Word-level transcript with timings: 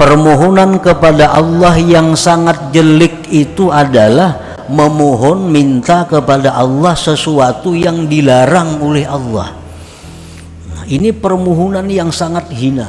permohonan 0.00 0.80
kepada 0.80 1.36
Allah 1.36 1.76
yang 1.76 2.16
sangat 2.16 2.72
jelek 2.72 3.28
itu 3.28 3.68
adalah 3.68 4.56
memohon 4.72 5.52
minta 5.52 6.08
kepada 6.08 6.56
Allah 6.56 6.96
sesuatu 6.96 7.76
yang 7.76 8.08
dilarang 8.08 8.80
oleh 8.80 9.04
Allah. 9.04 9.52
Nah, 10.72 10.82
ini 10.88 11.12
permohonan 11.12 11.84
yang 11.92 12.08
sangat 12.08 12.48
hina. 12.48 12.88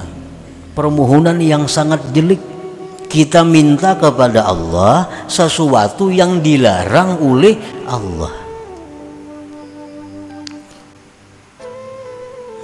Permohonan 0.72 1.36
yang 1.44 1.68
sangat 1.68 2.00
jelek. 2.16 2.40
Kita 3.12 3.44
minta 3.44 4.00
kepada 4.00 4.48
Allah 4.48 5.28
sesuatu 5.28 6.08
yang 6.08 6.40
dilarang 6.40 7.20
oleh 7.20 7.60
Allah. 7.92 8.32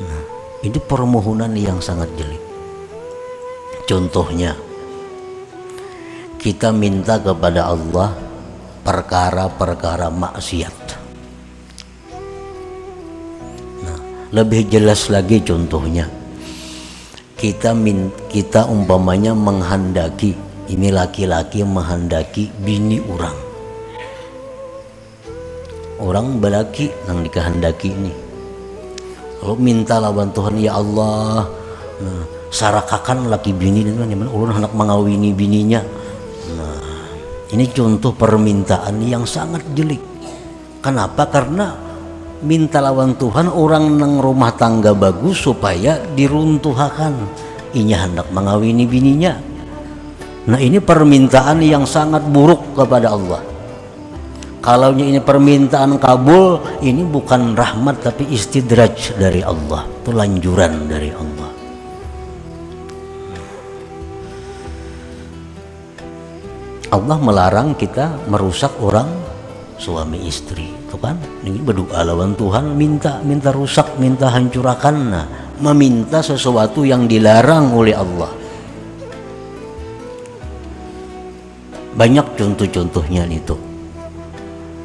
Nah, 0.08 0.22
ini 0.64 0.80
permohonan 0.80 1.52
yang 1.52 1.84
sangat 1.84 2.08
jelek 2.16 2.47
Contohnya, 3.88 4.52
kita 6.36 6.76
minta 6.76 7.16
kepada 7.24 7.72
Allah 7.72 8.12
perkara-perkara 8.84 10.12
maksiat. 10.12 10.78
Nah, 13.88 14.00
lebih 14.36 14.68
jelas 14.68 15.08
lagi 15.08 15.40
contohnya, 15.40 16.04
kita 17.40 17.72
min, 17.72 18.12
kita 18.28 18.68
umpamanya 18.68 19.32
menghendaki 19.32 20.36
ini 20.68 20.92
laki-laki 20.92 21.64
menghendaki 21.64 22.52
bini 22.60 23.00
orang. 23.08 23.40
Orang 26.04 26.44
belaki 26.44 26.92
yang 27.08 27.24
dikehendaki 27.24 27.96
ini. 27.96 28.12
Lalu 29.40 29.56
minta 29.64 29.96
lawan 29.96 30.28
Tuhan 30.36 30.60
ya 30.60 30.76
Allah. 30.76 31.48
Nah, 32.04 32.37
sarakakan 32.48 33.28
laki 33.28 33.52
bini 33.52 33.84
dan 33.84 34.08
nyaman 34.08 34.30
ulun 34.32 34.56
hendak 34.56 34.72
mengawini 34.72 35.36
bininya 35.36 35.84
nah 36.56 36.78
ini 37.48 37.66
contoh 37.72 38.12
permintaan 38.12 39.00
yang 39.08 39.24
sangat 39.24 39.64
jelek. 39.72 40.04
Kenapa? 40.84 41.32
Karena 41.32 41.72
minta 42.44 42.84
lawan 42.84 43.16
Tuhan 43.16 43.48
orang 43.48 43.96
nang 43.96 44.20
rumah 44.20 44.52
tangga 44.52 44.92
bagus 44.92 45.48
supaya 45.48 45.96
diruntuhkan 46.14 47.16
ini 47.72 47.96
hendak 47.96 48.28
mengawini 48.36 48.84
bininya 48.84 49.34
nah 50.48 50.60
ini 50.60 50.80
permintaan 50.80 51.60
yang 51.64 51.84
sangat 51.88 52.24
buruk 52.28 52.76
kepada 52.76 53.16
Allah. 53.16 53.42
Kalau 54.64 54.92
ini 54.92 55.24
permintaan 55.24 55.96
kabul 55.96 56.60
ini 56.84 57.08
bukan 57.08 57.56
rahmat 57.56 58.04
tapi 58.04 58.28
istidraj 58.28 59.16
dari 59.16 59.40
Allah 59.40 59.88
itu 59.88 60.12
lanjuran 60.12 60.92
dari 60.92 61.16
Allah 61.16 61.57
Allah 66.88 67.20
melarang 67.20 67.76
kita 67.76 68.16
merusak 68.32 68.72
orang 68.80 69.12
suami 69.76 70.24
istri 70.24 70.72
itu 70.72 70.96
kan? 70.96 71.20
Ini 71.44 71.60
berdoa 71.60 72.00
lawan 72.08 72.32
Tuhan 72.40 72.80
minta 72.80 73.20
minta 73.28 73.52
rusak 73.52 74.00
minta 74.00 74.32
hancurkan. 74.32 74.96
Nah 75.12 75.28
meminta 75.60 76.24
sesuatu 76.24 76.88
yang 76.88 77.04
dilarang 77.04 77.76
oleh 77.76 77.92
Allah. 77.92 78.32
Banyak 81.98 82.38
contoh-contohnya 82.40 83.26
itu 83.28 83.58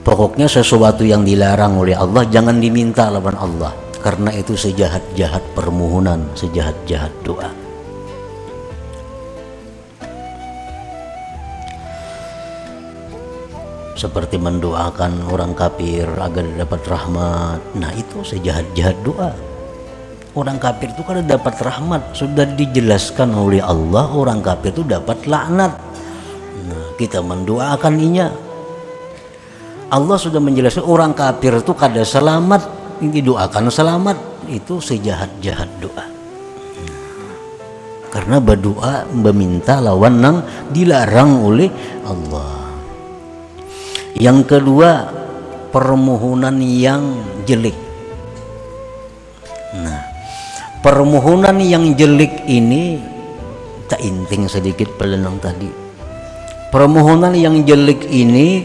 pokoknya 0.02 0.50
sesuatu 0.50 1.06
yang 1.06 1.22
dilarang 1.22 1.78
oleh 1.78 1.94
Allah 1.94 2.26
jangan 2.26 2.58
diminta 2.58 3.06
lawan 3.14 3.38
Allah. 3.38 3.72
Karena 4.02 4.34
itu 4.34 4.58
sejahat-jahat 4.58 5.54
permohonan 5.54 6.26
sejahat-jahat 6.34 7.14
doa 7.22 7.61
seperti 14.02 14.34
mendoakan 14.34 15.30
orang 15.30 15.54
kafir 15.54 16.10
agar 16.18 16.42
dapat 16.58 16.82
rahmat. 16.90 17.62
Nah 17.78 17.94
itu 17.94 18.26
sejahat-jahat 18.26 18.98
doa. 19.06 19.30
Orang 20.34 20.58
kafir 20.58 20.90
itu 20.90 21.06
kalau 21.06 21.22
dapat 21.22 21.54
rahmat 21.62 22.02
sudah 22.10 22.42
dijelaskan 22.58 23.30
oleh 23.30 23.62
Allah 23.62 24.10
orang 24.10 24.42
kafir 24.42 24.74
itu 24.74 24.82
dapat 24.82 25.22
laknat. 25.28 25.76
Nah, 26.66 26.86
kita 26.98 27.22
mendoakan 27.22 27.94
inya. 28.00 28.32
Allah 29.92 30.16
sudah 30.16 30.40
menjelaskan 30.40 30.88
orang 30.88 31.12
kafir 31.12 31.52
itu 31.62 31.70
kada 31.76 32.02
selamat 32.02 32.64
didoakan 32.98 33.70
selamat. 33.70 34.16
Itu 34.48 34.82
sejahat-jahat 34.82 35.68
doa. 35.78 36.04
Karena 38.08 38.40
berdoa 38.40 39.06
meminta 39.14 39.78
lawan 39.78 40.18
nang 40.18 40.36
dilarang 40.72 41.44
oleh 41.44 41.68
Allah 42.08 42.61
yang 44.16 44.44
kedua, 44.44 45.08
permohonan 45.72 46.60
yang 46.60 47.02
jelek. 47.48 47.76
Nah, 49.72 50.00
permohonan 50.84 51.56
yang 51.64 51.96
jelek 51.96 52.44
ini 52.44 53.00
tak 53.88 54.04
inting 54.04 54.48
sedikit 54.48 54.92
pelenang 55.00 55.40
tadi. 55.40 55.68
Permohonan 56.68 57.36
yang 57.36 57.64
jelek 57.64 58.08
ini 58.08 58.64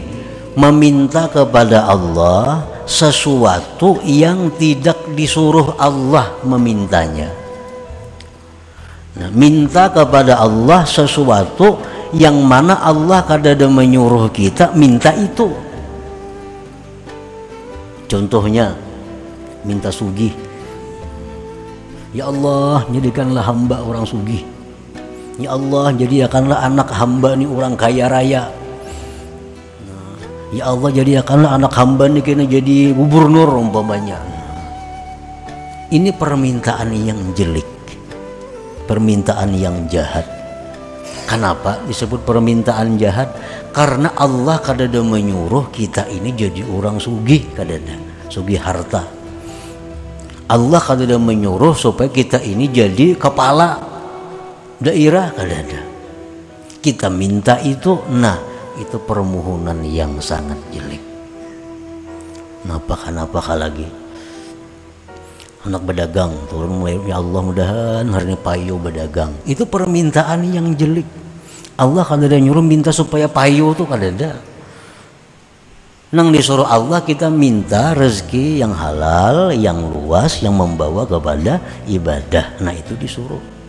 meminta 0.56 1.28
kepada 1.28 1.88
Allah 1.88 2.64
sesuatu 2.88 4.00
yang 4.04 4.48
tidak 4.56 4.96
disuruh 5.12 5.76
Allah 5.76 6.40
memintanya. 6.40 7.28
Nah, 9.18 9.28
minta 9.34 9.92
kepada 9.92 10.40
Allah 10.40 10.88
sesuatu 10.88 11.76
yang 12.16 12.40
mana 12.40 12.80
Allah 12.80 13.20
kadada 13.24 13.68
menyuruh 13.68 14.32
kita 14.32 14.72
minta 14.72 15.12
itu. 15.12 15.52
Contohnya 18.08 18.72
minta 19.68 19.92
sugih. 19.92 20.32
Ya 22.16 22.32
Allah 22.32 22.88
jadikanlah 22.88 23.44
hamba 23.44 23.84
orang 23.84 24.08
sugih. 24.08 24.40
Ya 25.36 25.52
Allah 25.52 25.92
jadikanlah 25.92 26.64
anak 26.64 26.88
hamba 26.88 27.36
nih 27.36 27.44
orang 27.44 27.76
kaya 27.76 28.08
raya. 28.08 28.48
Nah, 29.84 30.16
ya 30.56 30.72
Allah 30.72 30.88
jadikanlah 30.88 31.60
anak 31.60 31.72
hamba 31.76 32.08
nih 32.08 32.24
kena 32.24 32.48
jadi 32.48 32.96
gubernur 32.96 33.52
umpamanya. 33.60 34.16
Ini 35.92 36.16
permintaan 36.16 36.96
yang 36.96 37.20
jelek. 37.36 37.68
Permintaan 38.88 39.52
yang 39.52 39.84
jahat 39.92 40.37
Kenapa 41.28 41.84
disebut 41.84 42.24
permintaan 42.24 42.96
jahat? 42.96 43.28
Karena 43.76 44.16
Allah 44.16 44.56
kadada 44.64 45.04
menyuruh 45.04 45.68
kita 45.68 46.08
ini 46.08 46.32
jadi 46.32 46.64
orang 46.64 46.96
sugih 46.96 47.52
kadada, 47.52 48.00
sugih 48.32 48.56
harta. 48.56 49.04
Allah 50.48 50.80
kadada 50.80 51.20
menyuruh 51.20 51.76
supaya 51.76 52.08
kita 52.08 52.40
ini 52.40 52.72
jadi 52.72 53.12
kepala 53.20 53.76
daerah 54.80 55.28
kadada. 55.36 55.84
Kita 56.80 57.12
minta 57.12 57.60
itu, 57.60 58.08
nah 58.08 58.40
itu 58.80 58.96
permohonan 58.96 59.84
yang 59.84 60.16
sangat 60.24 60.56
jelek. 60.72 61.04
Kenapa 62.64 62.96
kenapa 62.96 63.52
lagi? 63.52 64.07
Anak 65.68 65.84
berdagang. 65.84 66.32
Turun 66.48 66.80
mulai 66.80 66.96
ya 67.04 67.20
Allah 67.20 67.40
mudahan 67.44 68.04
hari 68.08 68.32
ini 68.32 68.38
payu 68.40 68.74
berdagang. 68.80 69.30
Itu 69.44 69.68
permintaan 69.68 70.48
yang 70.48 70.72
jelek. 70.72 71.06
Allah 71.78 72.02
kan 72.02 72.18
ada 72.24 72.34
nyuruh 72.34 72.64
minta 72.64 72.90
supaya 72.90 73.30
payu 73.30 73.76
tuh 73.76 73.86
kan 73.86 74.02
ada. 74.02 74.40
Nang 76.08 76.32
disuruh 76.32 76.64
Allah 76.64 77.04
kita 77.04 77.28
minta 77.28 77.92
rezeki 77.92 78.64
yang 78.64 78.72
halal 78.72 79.52
yang 79.52 79.76
luas 79.92 80.40
yang 80.40 80.56
membawa 80.56 81.04
kepada 81.04 81.60
ibadah. 81.84 82.56
Nah 82.64 82.72
itu 82.72 82.96
disuruh. 82.96 83.60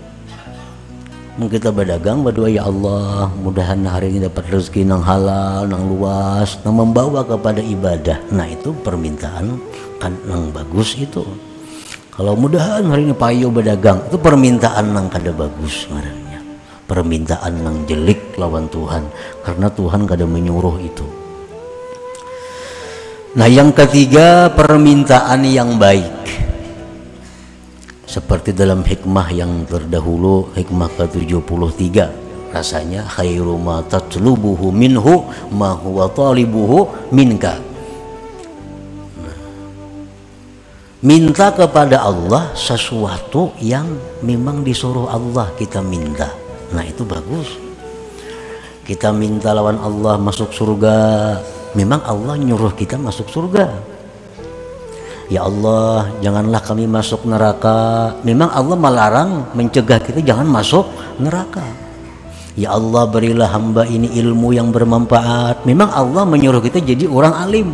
Kita 1.39 1.71
berdagang 1.71 2.19
berdoa 2.19 2.51
ya 2.51 2.67
Allah 2.67 3.31
mudahan 3.39 3.79
hari 3.87 4.11
ini 4.11 4.27
dapat 4.27 4.51
rezeki 4.51 4.83
yang 4.87 4.99
halal 4.99 5.67
yang 5.71 5.87
luas 5.87 6.59
yang 6.63 6.75
membawa 6.79 7.23
kepada 7.23 7.63
ibadah. 7.63 8.19
Nah 8.31 8.47
itu 8.47 8.75
permintaan 8.83 9.55
kan 9.99 10.15
yang 10.27 10.51
bagus 10.55 10.95
itu 10.95 11.27
kalau 12.19 12.35
mudahan 12.35 12.83
hari 12.83 13.07
ini 13.07 13.15
payo 13.15 13.47
berdagang 13.47 14.03
itu 14.11 14.19
permintaan 14.19 14.91
nang 14.91 15.07
kada 15.07 15.31
bagus 15.31 15.87
sebenarnya 15.87 16.43
permintaan 16.83 17.63
nang 17.63 17.87
jelek 17.87 18.35
lawan 18.35 18.67
Tuhan 18.67 19.07
karena 19.39 19.71
Tuhan 19.71 20.03
kada 20.03 20.27
menyuruh 20.27 20.83
itu. 20.83 21.07
Nah 23.39 23.47
yang 23.47 23.71
ketiga 23.71 24.51
permintaan 24.51 25.47
yang 25.47 25.79
baik. 25.79 26.11
Seperti 28.03 28.51
dalam 28.51 28.83
hikmah 28.83 29.31
yang 29.31 29.63
terdahulu 29.63 30.51
hikmah 30.59 30.91
ke-73 30.99 31.87
rasanya 32.51 33.07
khairu 33.07 33.55
ma 33.55 33.79
tatlubuhu 33.85 34.75
minhu 34.75 35.23
ma 35.55 35.71
huwa 35.71 36.11
talibuhu 36.11 36.89
minka 37.15 37.68
minta 40.99 41.47
kepada 41.55 42.03
Allah 42.03 42.51
sesuatu 42.59 43.55
yang 43.63 43.87
memang 44.19 44.67
disuruh 44.67 45.07
Allah 45.07 45.47
kita 45.55 45.79
minta. 45.79 46.27
Nah 46.75 46.83
itu 46.83 47.07
bagus. 47.07 47.55
Kita 48.83 49.13
minta 49.15 49.53
lawan 49.55 49.79
Allah 49.79 50.17
masuk 50.19 50.51
surga 50.51 50.97
memang 51.77 52.01
Allah 52.03 52.35
nyuruh 52.35 52.73
kita 52.75 52.99
masuk 52.99 53.31
surga. 53.31 53.69
Ya 55.29 55.45
Allah 55.45 56.09
janganlah 56.19 56.59
kami 56.59 56.89
masuk 56.89 57.23
neraka. 57.29 58.17
Memang 58.25 58.49
Allah 58.49 58.75
melarang 58.75 59.31
mencegah 59.53 60.01
kita 60.01 60.19
jangan 60.25 60.49
masuk 60.49 60.89
neraka. 61.21 61.63
Ya 62.57 62.75
Allah 62.75 63.07
berilah 63.07 63.47
hamba 63.47 63.87
ini 63.87 64.09
ilmu 64.19 64.51
yang 64.51 64.73
bermanfaat. 64.73 65.63
Memang 65.63 65.93
Allah 65.95 66.27
menyuruh 66.27 66.59
kita 66.59 66.83
jadi 66.83 67.07
orang 67.07 67.31
alim 67.39 67.71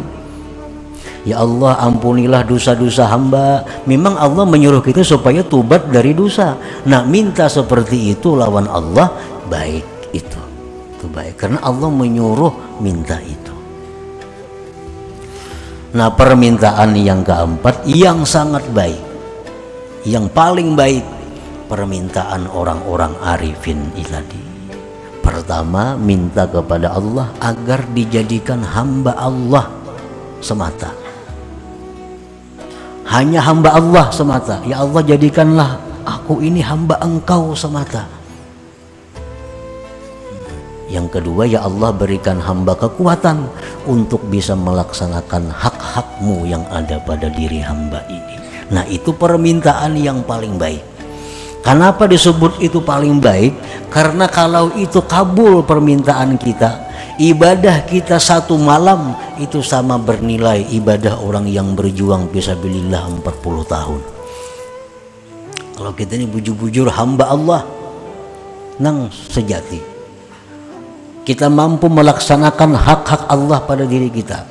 Ya 1.25 1.41
Allah 1.41 1.81
ampunilah 1.81 2.45
dosa-dosa 2.45 3.09
hamba. 3.09 3.65
Memang 3.89 4.13
Allah 4.13 4.45
menyuruh 4.45 4.85
kita 4.85 5.01
supaya 5.01 5.41
tubat 5.41 5.89
dari 5.89 6.13
dosa. 6.13 6.53
Nah 6.85 7.01
minta 7.01 7.49
seperti 7.49 8.13
itu 8.13 8.37
lawan 8.37 8.69
Allah 8.69 9.09
Baik 9.49 9.85
itu. 10.13 10.41
Itu 10.97 11.05
baik. 11.09 11.37
Karena 11.37 11.59
Allah 11.61 11.89
menyuruh 11.89 12.81
minta 12.81 13.17
itu. 13.21 13.53
Nah 15.97 16.09
permintaan 16.13 16.93
yang 16.97 17.21
keempat 17.21 17.85
yang 17.89 18.25
sangat 18.25 18.65
baik. 18.73 19.01
Yang 20.05 20.29
paling 20.33 20.77
baik 20.77 21.05
permintaan 21.65 22.45
orang-orang 22.53 23.17
arifin 23.25 23.81
iladi. 23.97 24.41
Pertama 25.25 25.97
minta 25.97 26.45
kepada 26.45 26.93
Allah 26.93 27.33
agar 27.41 27.81
dijadikan 27.97 28.61
hamba 28.61 29.17
Allah 29.17 29.65
semata 30.37 31.04
Hanya 33.15 33.39
hamba 33.39 33.71
Allah 33.71 34.11
semata 34.11 34.59
Ya 34.67 34.83
Allah 34.83 34.99
jadikanlah 34.99 35.79
aku 36.03 36.43
ini 36.43 36.59
hamba 36.59 36.99
engkau 36.99 37.55
semata 37.55 38.03
yang 40.85 41.09
kedua 41.09 41.43
ya 41.49 41.65
Allah 41.65 41.91
berikan 41.91 42.37
hamba 42.39 42.77
kekuatan 42.77 43.49
untuk 43.89 44.21
bisa 44.31 44.53
melaksanakan 44.55 45.49
hak-hakmu 45.49 46.45
yang 46.47 46.63
ada 46.71 47.01
pada 47.03 47.27
diri 47.27 47.59
hamba 47.59 48.05
ini. 48.07 48.37
Nah 48.71 48.85
itu 48.87 49.11
permintaan 49.11 49.97
yang 49.99 50.23
paling 50.23 50.55
baik. 50.55 50.79
Kenapa 51.65 52.05
disebut 52.05 52.61
itu 52.61 52.79
paling 52.85 53.17
baik? 53.17 53.57
Karena 53.89 54.29
kalau 54.29 54.69
itu 54.77 55.01
kabul 55.01 55.65
permintaan 55.65 56.37
kita, 56.37 56.85
ibadah 57.17 57.81
kita 57.89 58.21
satu 58.21 58.53
malam 58.55 59.17
itu 59.39 59.59
sama 59.59 59.99
bernilai 59.99 60.63
ibadah 60.71 61.19
orang 61.19 61.47
yang 61.49 61.75
berjuang 61.75 62.31
fisabilillah 62.31 63.23
40 63.23 63.65
tahun. 63.67 64.01
Kalau 65.75 65.91
kita 65.91 66.15
ini 66.15 66.27
bujur-bujur 66.31 66.87
hamba 66.87 67.27
Allah, 67.27 67.61
nang 68.79 69.11
sejati. 69.11 69.79
Kita 71.25 71.51
mampu 71.51 71.91
melaksanakan 71.91 72.71
hak-hak 72.79 73.21
Allah 73.27 73.59
pada 73.65 73.83
diri 73.83 74.07
kita. 74.07 74.47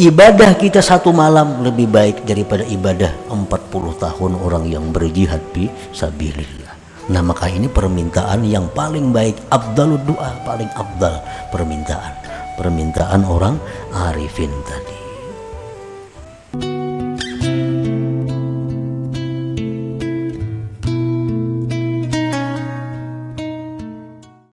Ibadah 0.00 0.56
kita 0.56 0.80
satu 0.80 1.12
malam 1.12 1.60
lebih 1.60 1.88
baik 1.88 2.24
daripada 2.24 2.64
ibadah 2.64 3.12
40 3.28 3.48
tahun 4.00 4.32
orang 4.40 4.64
yang 4.68 4.88
berjihad 4.92 5.40
di 5.52 5.68
sabilillah. 5.92 6.72
Nah 7.10 7.20
maka 7.26 7.50
ini 7.50 7.66
permintaan 7.66 8.46
yang 8.46 8.70
paling 8.70 9.10
baik 9.10 9.36
abdalud 9.50 10.00
doa 10.06 10.30
paling 10.46 10.70
abdal 10.78 11.20
permintaan 11.50 12.29
permintaan 12.54 13.26
orang 13.26 13.58
arifin 13.92 14.50
tadi 14.66 14.99